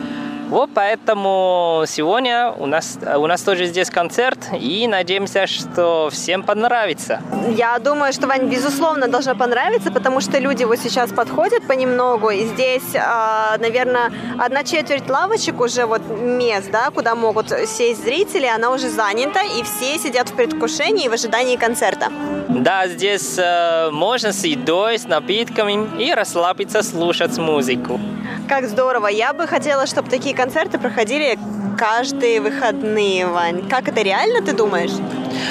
[0.49, 7.21] Вот поэтому сегодня у нас, у нас тоже здесь концерт, и надеемся, что всем понравится.
[7.49, 12.45] Я думаю, что, Вань, безусловно, должно понравиться, потому что люди вот сейчас подходят понемногу, и
[12.45, 18.71] здесь, а, наверное, одна четверть лавочек уже вот мест, да, куда могут сесть зрители, она
[18.71, 22.07] уже занята, и все сидят в предвкушении и в ожидании концерта.
[22.49, 28.01] Да, здесь э, можно с едой, с напитками и расслабиться, слушать музыку.
[28.49, 29.09] Как здорово!
[29.09, 31.37] Я бы хотела, чтобы такие концерты проходили
[31.77, 33.69] каждые выходные, Вань.
[33.69, 34.93] Как это реально, ты думаешь?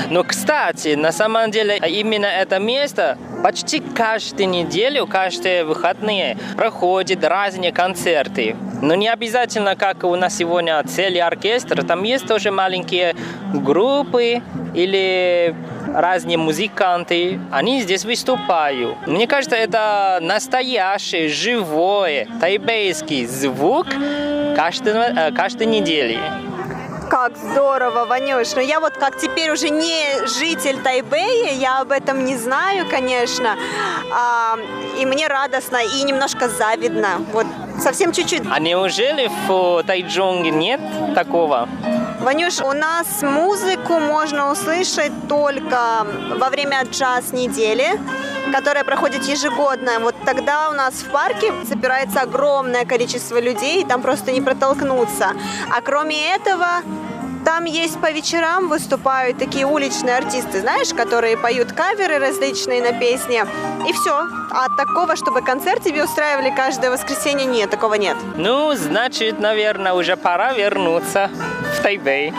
[0.09, 7.71] Ну, кстати, на самом деле именно это место почти каждую неделю, каждые выходные проходят разные
[7.71, 8.55] концерты.
[8.81, 13.15] Но не обязательно, как у нас сегодня целый оркестр, там есть тоже маленькие
[13.53, 14.41] группы
[14.73, 15.55] или
[15.93, 18.95] разные музыканты, они здесь выступают.
[19.07, 23.87] Мне кажется, это настоящий, живой, тайбейский звук
[24.55, 26.19] каждого, каждой недели.
[27.15, 28.55] Как здорово, Ванюш.
[28.55, 33.55] Но я вот как теперь уже не житель Тайбэя, я об этом не знаю, конечно.
[34.13, 34.57] А,
[34.99, 37.25] и мне радостно и немножко завидно.
[37.31, 37.45] Вот
[37.79, 38.41] совсем чуть-чуть.
[38.51, 40.81] А неужели в Тайджонге нет
[41.15, 41.69] такого?
[42.19, 46.05] Ванюш, у нас музыку можно услышать только
[46.37, 47.97] во время джаз-недели
[48.51, 49.99] которая проходит ежегодно.
[49.99, 55.31] Вот тогда у нас в парке собирается огромное количество людей, и там просто не протолкнуться.
[55.75, 56.83] А кроме этого,
[57.45, 63.45] там есть по вечерам выступают такие уличные артисты, знаешь, которые поют каверы различные на песни.
[63.87, 64.27] И все.
[64.51, 68.17] А такого, чтобы концерт тебе устраивали каждое воскресенье, нет, такого нет.
[68.35, 71.29] Ну, значит, наверное, уже пора вернуться
[71.77, 72.33] в Тайбэй.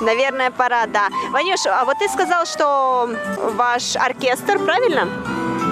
[0.00, 1.08] Наверное, пора, да.
[1.30, 3.10] Ванюш, а вот ты сказал, что
[3.54, 5.06] ваш оркестр, правильно?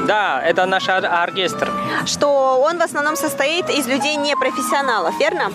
[0.06, 1.70] Да, это наш оркестр.
[2.06, 5.50] Что он в основном состоит из людей непрофессионалов, верно?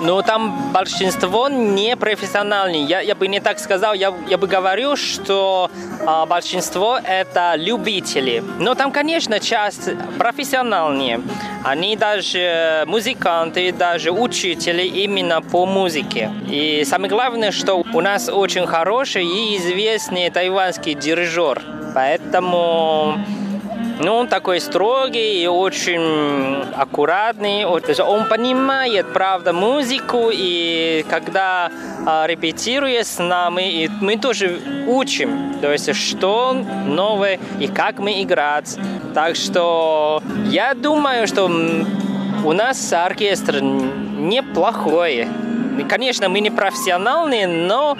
[0.00, 2.84] Ну, там большинство не профессиональные.
[2.84, 5.70] Я, я бы не так сказал, я, я бы говорил, что
[6.06, 8.42] а, большинство это любители.
[8.58, 11.20] Но там, конечно, часть профессиональные.
[11.64, 16.32] Они даже музыканты, даже учители именно по музыке.
[16.48, 21.62] И самое главное, что у нас очень хороший и известный тайванский дирижер.
[21.94, 23.18] Поэтому
[24.00, 27.64] ну, он такой строгий и очень аккуратный.
[27.66, 31.70] Он понимает, правда, музыку, и когда
[32.06, 38.22] а, репетирует с нами, и мы тоже учим, то есть что новое и как мы
[38.22, 38.78] играть.
[39.14, 41.50] Так что я думаю, что
[42.44, 45.28] у нас оркестр неплохой.
[45.88, 47.98] Конечно, мы не профессиональные, но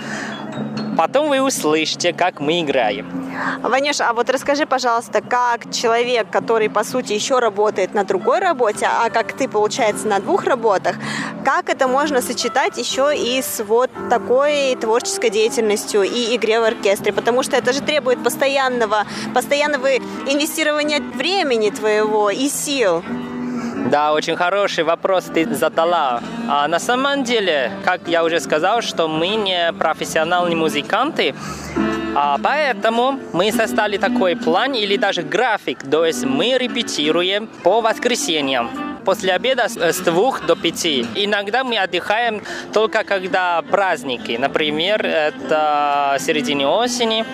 [1.00, 3.06] потом вы услышите, как мы играем.
[3.62, 8.86] Ванюш, а вот расскажи, пожалуйста, как человек, который, по сути, еще работает на другой работе,
[8.86, 10.96] а как ты, получается, на двух работах,
[11.42, 17.14] как это можно сочетать еще и с вот такой творческой деятельностью и игре в оркестре?
[17.14, 23.02] Потому что это же требует постоянного, постоянного инвестирования времени твоего и сил.
[23.86, 26.20] Да, очень хороший вопрос ты задала.
[26.48, 31.34] А на самом деле, как я уже сказал, что мы не профессиональные музыканты,
[32.14, 38.70] а поэтому мы составили такой план или даже график, то есть мы репетируем по воскресеньям
[39.04, 41.06] после обеда с двух до пяти.
[41.14, 44.36] Иногда мы отдыхаем только когда праздники.
[44.38, 47.24] Например, это середине осени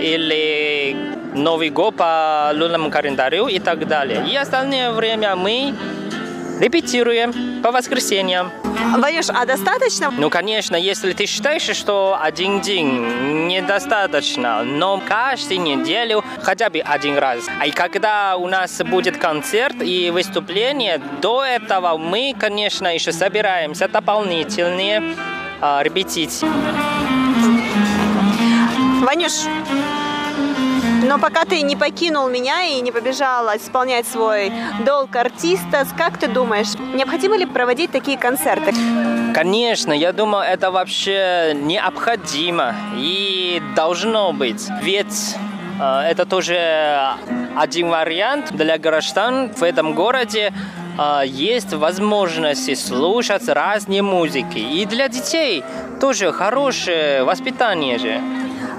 [0.00, 4.26] или Новый год по лунному календарю и так далее.
[4.30, 5.74] И остальное время мы
[6.60, 8.52] репетируем по воскресеньям.
[8.98, 10.10] Ванюш, а достаточно?
[10.10, 17.16] Ну, конечно, если ты считаешь, что один день недостаточно, но каждую неделю хотя бы один
[17.16, 17.44] раз.
[17.58, 23.88] А и когда у нас будет концерт и выступление, до этого мы, конечно, еще собираемся
[23.88, 25.14] дополнительные
[25.60, 26.48] а, репетиции.
[29.02, 29.32] Ванюш,
[31.02, 34.52] но пока ты не покинул меня и не побежала исполнять свой
[34.84, 38.74] долг артиста, как ты думаешь, необходимо ли проводить такие концерты?
[39.34, 44.66] Конечно, я думаю, это вообще необходимо и должно быть.
[44.82, 45.36] Ведь
[45.80, 47.16] э, это тоже
[47.56, 50.52] один вариант для граждан в этом городе
[50.98, 54.58] э, есть возможность слушать разные музыки.
[54.58, 55.62] И для детей
[56.00, 58.20] тоже хорошее воспитание же.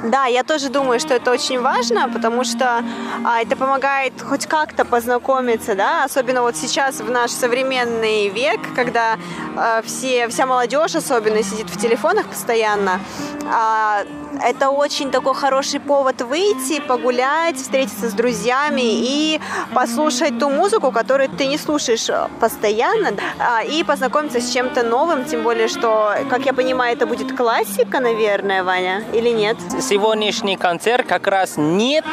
[0.03, 2.83] Да, я тоже думаю, что это очень важно, потому что
[3.23, 9.17] а, это помогает хоть как-то познакомиться, да, особенно вот сейчас в наш современный век, когда
[9.55, 12.99] а, все, вся молодежь особенно сидит в телефонах постоянно.
[13.45, 14.03] А,
[14.43, 19.39] это очень такой хороший повод выйти, погулять, встретиться с друзьями и
[19.73, 25.43] послушать ту музыку, которую ты не слушаешь постоянно, а, и познакомиться с чем-то новым, тем
[25.43, 29.57] более, что, как я понимаю, это будет классика, наверное, Ваня, или нет?
[29.79, 32.03] Сегодняшний концерт как раз не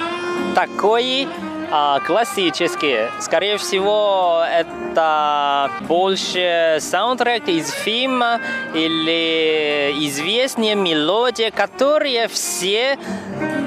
[0.55, 1.29] такой
[1.71, 3.11] а, классические.
[3.21, 8.41] Скорее всего, это больше саундтрек из фильма
[8.75, 12.99] или известные мелодии, которые все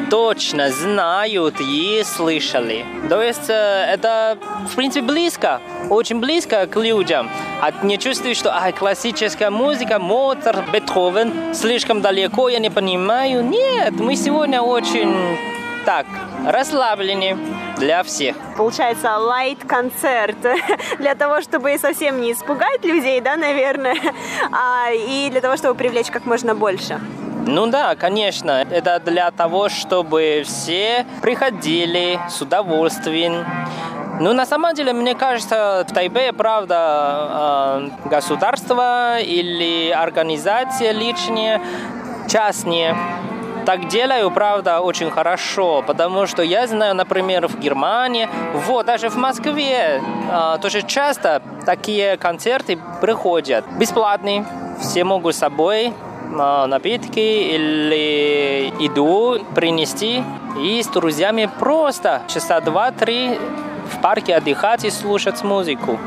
[0.10, 2.86] точно знают и слышали.
[3.08, 4.38] То есть э, это,
[4.70, 7.30] в принципе, близко, очень близко к людям.
[7.62, 13.42] А не чувствуешь, что а, классическая музыка, Моцарт, Бетховен, слишком далеко, я не понимаю.
[13.46, 15.38] Нет, мы сегодня очень
[15.86, 16.06] так,
[16.46, 17.38] расслаблены
[17.82, 18.36] для всех.
[18.56, 20.38] Получается, лайт-концерт
[21.00, 23.98] для того, чтобы совсем не испугать людей, да, наверное,
[24.52, 27.02] а и для того, чтобы привлечь как можно больше.
[27.48, 28.52] Ну да, конечно.
[28.70, 33.46] Это для того, чтобы все приходили с удовольствием.
[34.20, 41.60] Ну, на самом деле, мне кажется, в Тайбе, правда, э, государство или организация личные,
[42.28, 42.96] частные,
[43.66, 48.30] так делаю, правда, очень хорошо, потому что я знаю, например, в Германии,
[48.68, 50.02] вот, даже в Москве
[50.32, 53.66] э, тоже часто такие концерты приходят.
[53.80, 54.46] Бесплатные,
[54.80, 60.24] все могут с собой э, напитки или еду принести
[60.60, 63.38] и с друзьями просто часа два-три
[63.92, 66.00] в парке отдыхать и слушать музыку.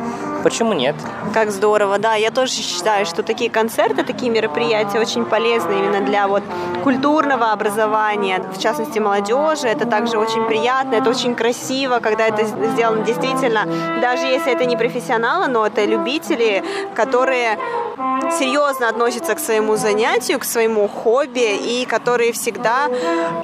[0.45, 0.95] Почему нет?
[1.33, 2.17] Как здорово, да.
[2.17, 6.43] Я тоже считаю, что такие концерты, такие мероприятия очень полезны именно для вот
[6.83, 9.69] культурного образования, в частности молодежи.
[9.69, 13.67] Это также очень приятно, это очень красиво, когда это сделано действительно,
[14.03, 16.63] даже если это не профессионалы, но это любители,
[16.95, 17.59] которые
[18.39, 22.89] серьезно относятся к своему занятию, к своему хобби и которые всегда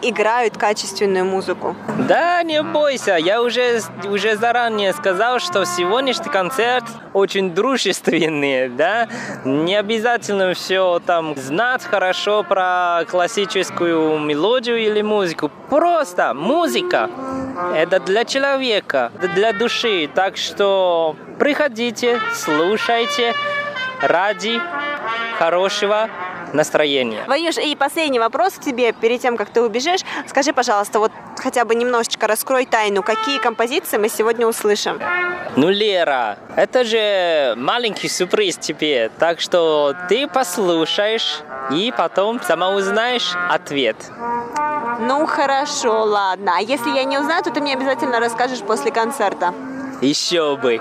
[0.02, 1.76] играют качественную музыку.
[2.08, 9.08] Да, не бойся, я уже, уже заранее сказал, что сегодняшний концерт очень дружественный, да,
[9.44, 17.10] не обязательно все там знать хорошо про классическую мелодию или музыку, просто музыка.
[17.74, 23.34] Это для человека, для души, так что приходите, слушайте,
[24.00, 24.60] ради
[25.38, 26.08] хорошего
[26.52, 27.24] настроения.
[27.26, 30.00] Ванюш, и последний вопрос к тебе перед тем, как ты убежишь.
[30.26, 35.00] Скажи, пожалуйста, вот хотя бы немножечко раскрой тайну, какие композиции мы сегодня услышим?
[35.56, 41.40] Ну, Лера, это же маленький сюрприз тебе, так что ты послушаешь
[41.70, 43.96] и потом сама узнаешь ответ.
[45.00, 46.52] Ну, хорошо, ладно.
[46.58, 49.54] А если я не узнаю, то ты мне обязательно расскажешь после концерта.
[50.00, 50.80] Еще бы.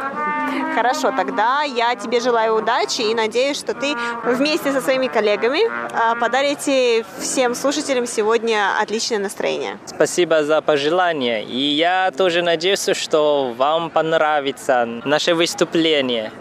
[0.75, 6.15] Хорошо, тогда я тебе желаю удачи и надеюсь, что ты вместе со своими коллегами а,
[6.15, 9.77] подарите всем слушателям сегодня отличное настроение.
[9.85, 11.43] Спасибо за пожелание.
[11.43, 16.31] И я тоже надеюсь, что вам понравится наше выступление.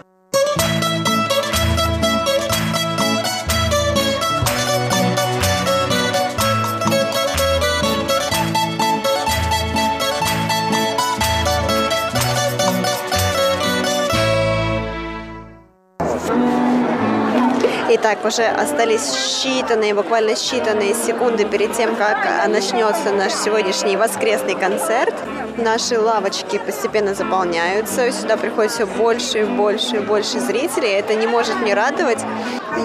[18.01, 25.13] Итак, уже остались считанные, буквально считанные секунды перед тем, как начнется наш сегодняшний воскресный концерт.
[25.57, 30.91] Наши лавочки постепенно заполняются, сюда приходит все больше и больше и больше зрителей.
[30.91, 32.19] Это не может не радовать.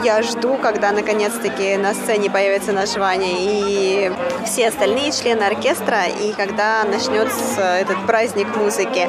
[0.03, 4.11] Я жду, когда наконец-таки на сцене появится наш Ваня и
[4.45, 9.07] все остальные члены оркестра, и когда начнется этот праздник музыки.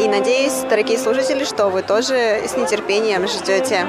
[0.00, 3.86] И надеюсь, дорогие слушатели, что вы тоже с нетерпением ждете.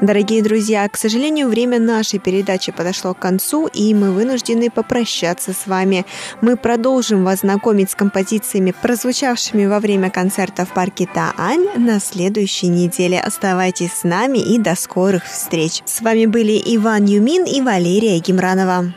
[0.00, 5.66] Дорогие друзья, к сожалению, время нашей передачи подошло к концу, и мы вынуждены попрощаться с
[5.66, 6.06] вами.
[6.40, 12.68] Мы продолжим вас знакомить с композициями, прозвучавшими во время концерта в парке Таань на следующей
[12.68, 13.20] неделе.
[13.20, 15.82] Оставайтесь с нами и до скорых встреч.
[15.84, 18.94] С вами были Иван Юмин и Валерия Гимранова.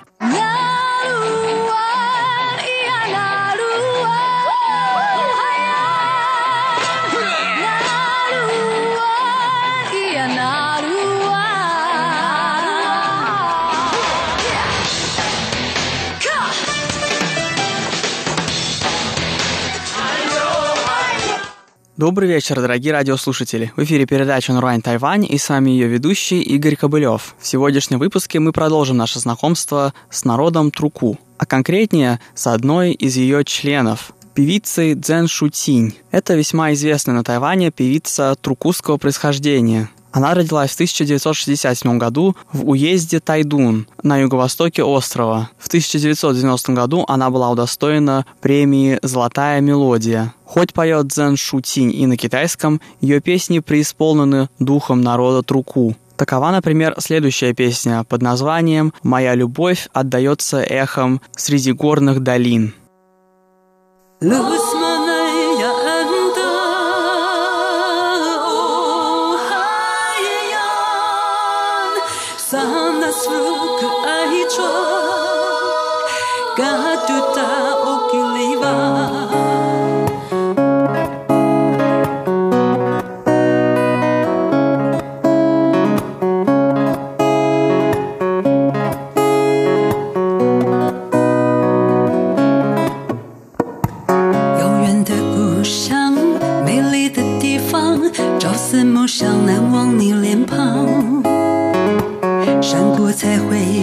[22.04, 23.72] Добрый вечер, дорогие радиослушатели.
[23.78, 27.34] В эфире передача «Нурань Тайвань» и с вами ее ведущий Игорь Кобылев.
[27.40, 33.16] В сегодняшнем выпуске мы продолжим наше знакомство с народом Труку, а конкретнее с одной из
[33.16, 35.96] ее членов, певицей Цзэн Шутинь.
[36.12, 39.90] Это весьма известная на Тайване певица трукузского происхождения.
[40.14, 45.50] Она родилась в 1967 году в уезде Тайдун на юго-востоке острова.
[45.58, 50.36] В 1990 году она была удостоена премии «Золотая мелодия».
[50.46, 55.96] Хоть поет Цзэн Шутинь и на китайском, ее песни преисполнены духом народа Труку.
[56.16, 62.76] Такова, например, следующая песня под названием «Моя любовь отдается эхом среди горных долин».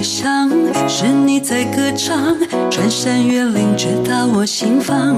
[0.02, 0.50] 上，
[0.88, 2.36] 是你在歌唱，
[2.70, 5.16] 穿山越岭直达我心房。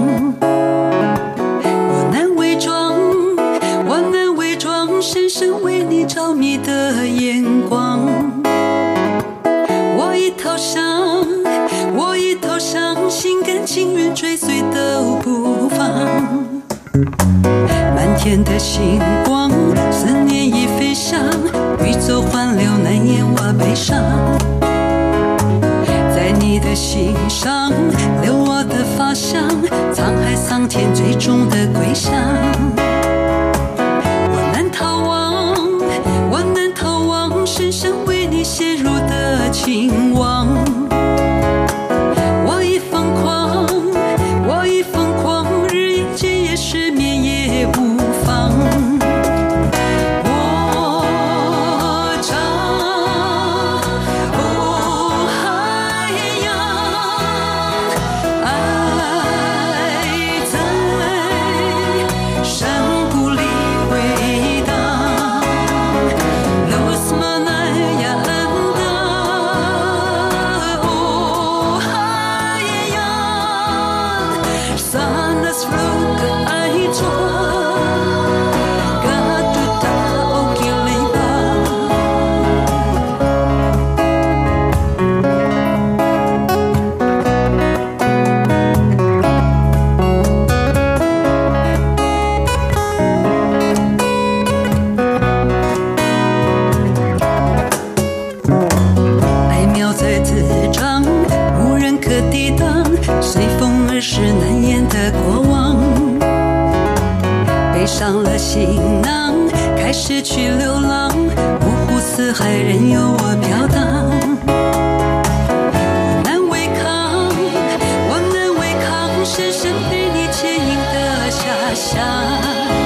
[120.43, 122.82] 坚硬的遐想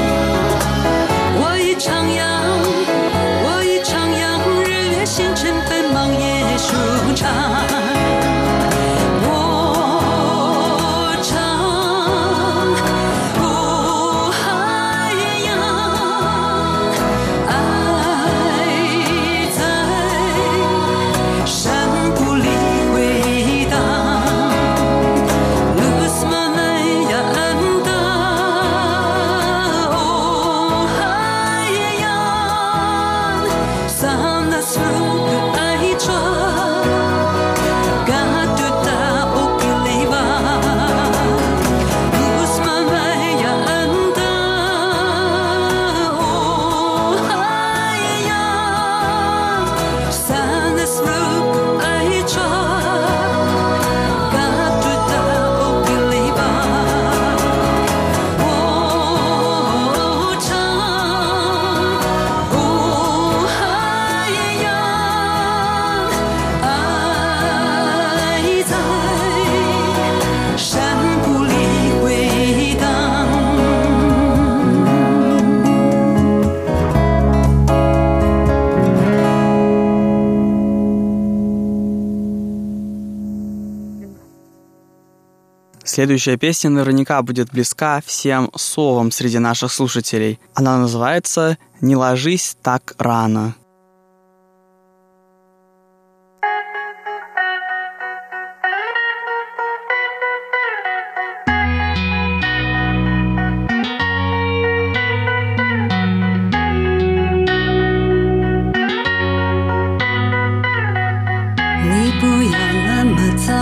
[85.96, 90.38] Следующая песня наверняка будет близка всем совам среди наших слушателей.
[90.52, 93.54] Она называется «Не ложись так рано».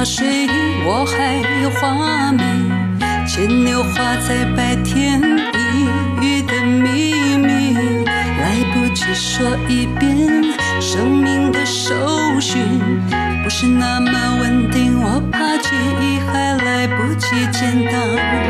[0.04, 0.53] Шей
[0.86, 5.88] 我还有画面牵牛花在白天孕
[6.20, 10.44] 育的秘密来不及说一遍
[10.82, 11.94] 生命的手
[12.38, 12.58] 续
[13.42, 15.70] 不是那么稳定我怕记
[16.02, 18.43] 忆还来不及建档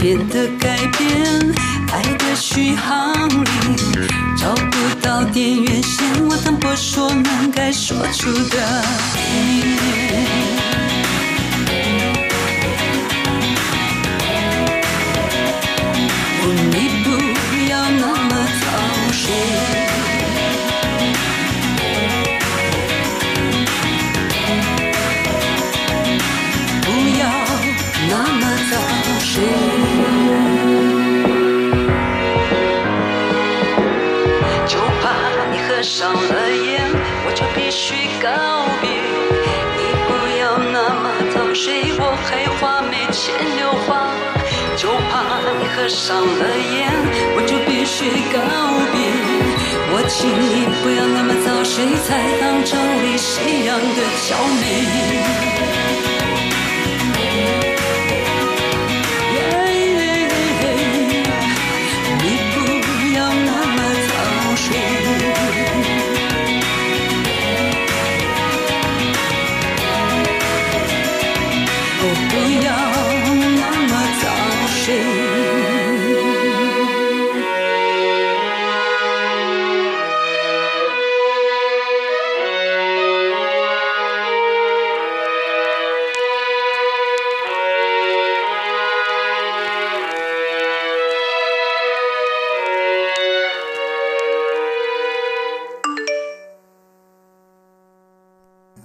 [0.00, 1.54] 变的改变
[1.92, 8.82] 爱的续航里找不到电源线我怎么说能该说出的
[43.20, 44.08] 牵牛花，
[44.78, 46.88] 就怕你合上了眼，
[47.36, 48.40] 我就必须告
[48.94, 48.96] 别。
[49.92, 55.79] 我请你不要那么早睡，才当整里夕阳的娇明。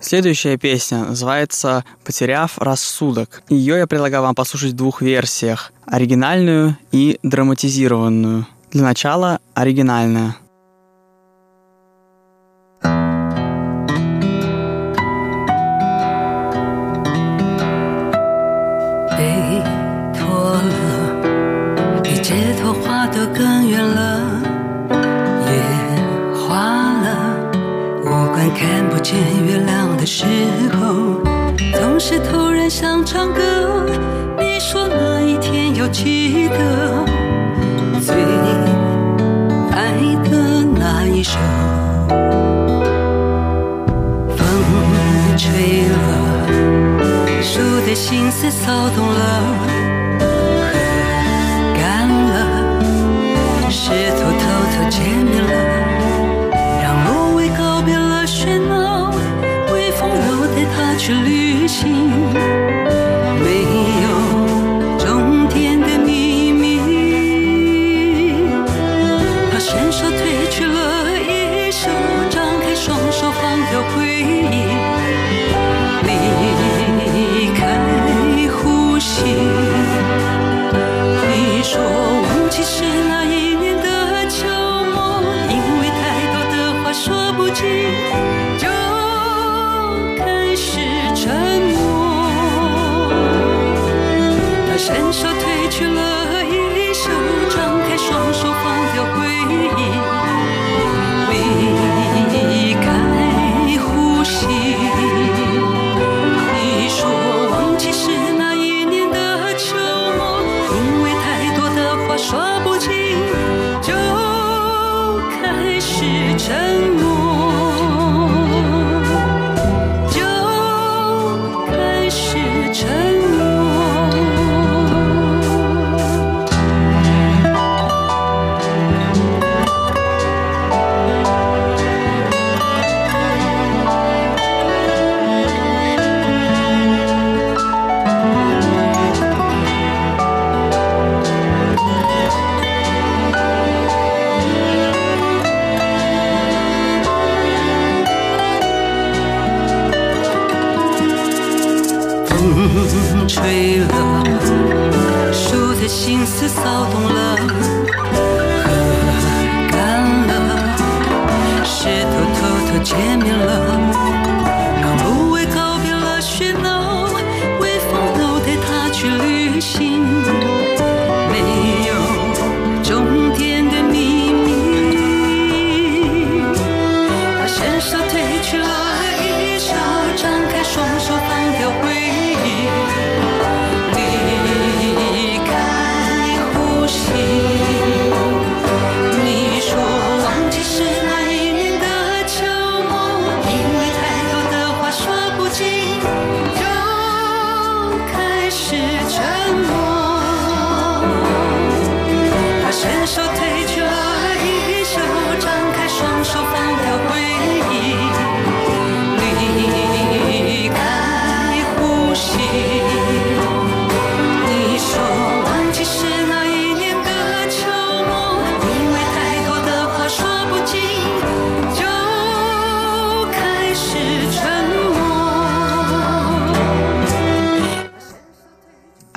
[0.07, 3.41] Следующая песня называется «Потеряв рассудок».
[3.49, 8.45] Ее я предлагаю вам послушать в двух версиях– оригинальную и драматизированную.
[8.69, 10.35] Для начала оригинальная
[23.11, 24.19] –的更远了，
[25.47, 25.55] 也
[26.35, 27.05] 花了，
[28.03, 29.44] 五官看不见。
[30.05, 30.25] 时
[30.77, 31.19] 候
[31.73, 33.41] 总是突然想唱歌，
[34.37, 37.03] 你说那一天要记得
[38.01, 38.15] 最
[39.71, 39.93] 爱
[40.23, 41.39] 的那一首。
[44.37, 44.47] 风
[45.37, 45.97] 吹了，
[47.41, 49.84] 树的心思骚动了。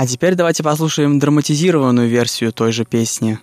[0.08, 3.38] теперь давайте послушаем драматизированную версию той же песни.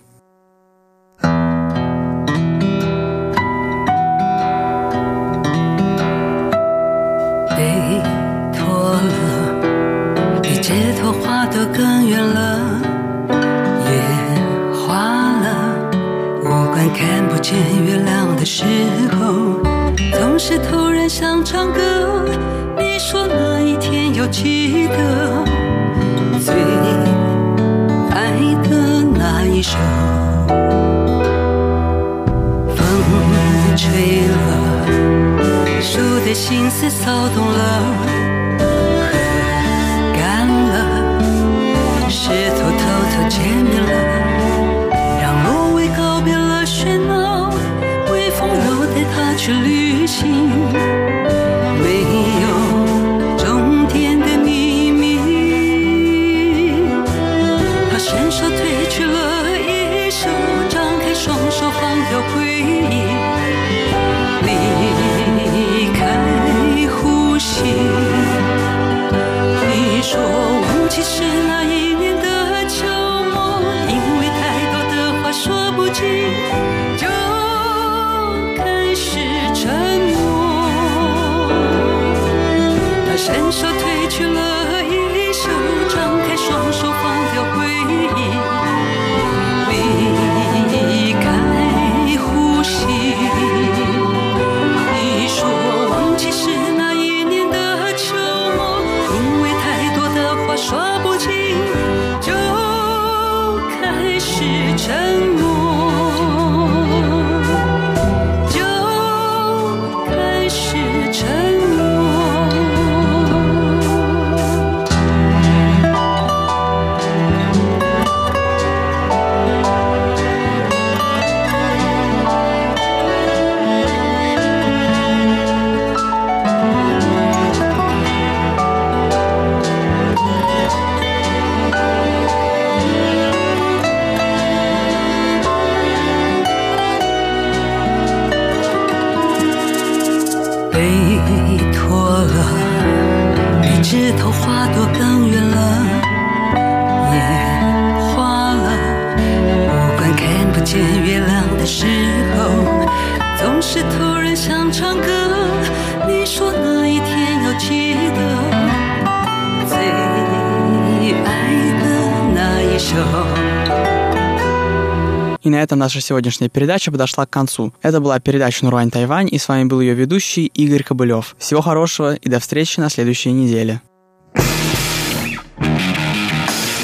[165.76, 167.72] этом наша сегодняшняя передача подошла к концу.
[167.82, 171.36] Это была передача Нурань Тайвань, и с вами был ее ведущий Игорь Кобылев.
[171.38, 173.80] Всего хорошего и до встречи на следующей неделе.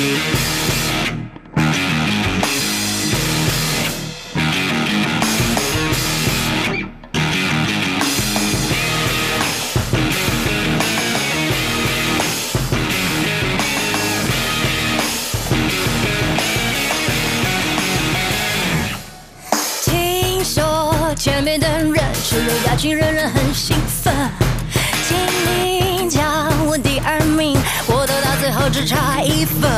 [0.03, 0.42] thank you
[22.83, 24.13] 心经人很兴奋
[25.07, 25.17] 请
[25.47, 26.21] 你叫
[26.67, 27.57] 我第二名
[27.87, 29.71] 我的到最后只差一分。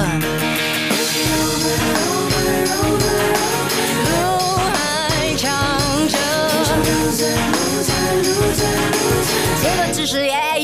[7.04, 8.72] loser loser loser，
[9.60, 10.56] 就只是那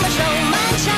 [0.00, 0.10] 么
[0.50, 0.90] 满一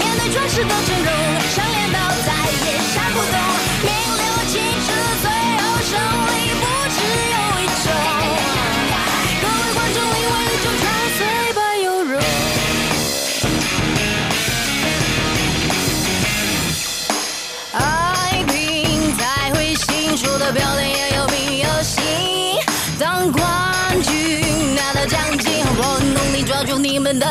[0.00, 1.39] 面对钻石的真容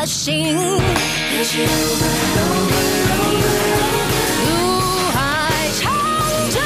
[0.06, 0.56] 心。
[0.56, 0.60] 路
[5.12, 5.18] 还
[5.72, 5.82] 长
[6.50, 6.56] 着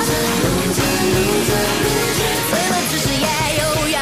[0.00, 0.10] 路
[0.74, 0.80] 在
[1.12, 1.52] 路在
[3.58, 3.96] 路了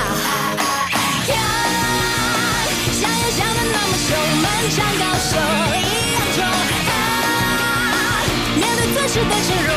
[1.26, 4.06] 也想那么凶
[4.98, 5.30] 高手
[5.74, 5.80] 一
[6.38, 6.40] 样
[8.56, 9.68] 面对钻石的耻辱